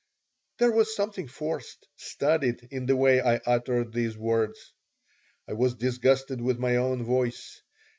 There 0.57 0.71
was 0.71 0.95
something 0.95 1.27
forced, 1.27 1.87
studied, 1.95 2.67
in 2.71 2.87
the 2.87 2.95
way 2.95 3.19
I 3.21 3.35
uttered 3.35 3.93
these 3.93 4.17
words. 4.17 4.73
I 5.47 5.53
was 5.53 5.75
disgusted 5.75 6.41
with 6.41 6.57
my 6.57 6.77
own 6.77 7.03
voice. 7.03 7.61